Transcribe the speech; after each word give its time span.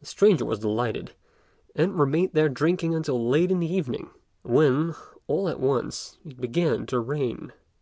The 0.00 0.06
stranger 0.06 0.46
was 0.46 0.60
delighted, 0.60 1.12
and 1.74 1.98
remained 1.98 2.30
there 2.32 2.48
drinking 2.48 2.94
until 2.94 3.28
late 3.28 3.50
in 3.50 3.60
the 3.60 3.70
evening, 3.70 4.08
when, 4.42 4.94
all 5.26 5.50
at 5.50 5.60
once, 5.60 6.16
it 6.24 6.40
began 6.40 6.86
to 6.86 6.98
rain. 7.00 7.52